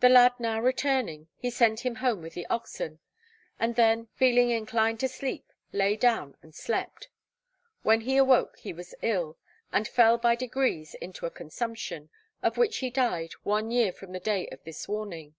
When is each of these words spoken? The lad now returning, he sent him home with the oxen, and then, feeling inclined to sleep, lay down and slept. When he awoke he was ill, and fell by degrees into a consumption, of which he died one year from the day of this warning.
The 0.00 0.10
lad 0.10 0.34
now 0.38 0.60
returning, 0.60 1.28
he 1.34 1.48
sent 1.48 1.80
him 1.80 1.94
home 1.94 2.20
with 2.20 2.34
the 2.34 2.44
oxen, 2.48 2.98
and 3.58 3.74
then, 3.74 4.08
feeling 4.14 4.50
inclined 4.50 5.00
to 5.00 5.08
sleep, 5.08 5.50
lay 5.72 5.96
down 5.96 6.36
and 6.42 6.54
slept. 6.54 7.08
When 7.80 8.02
he 8.02 8.18
awoke 8.18 8.58
he 8.58 8.74
was 8.74 8.94
ill, 9.00 9.38
and 9.72 9.88
fell 9.88 10.18
by 10.18 10.36
degrees 10.36 10.92
into 10.92 11.24
a 11.24 11.30
consumption, 11.30 12.10
of 12.42 12.58
which 12.58 12.76
he 12.84 12.90
died 12.90 13.32
one 13.44 13.70
year 13.70 13.94
from 13.94 14.12
the 14.12 14.20
day 14.20 14.46
of 14.48 14.62
this 14.64 14.86
warning. 14.88 15.36